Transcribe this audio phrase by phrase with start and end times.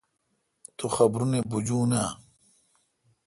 [0.77, 2.11] تو خبرونی بجون آں؟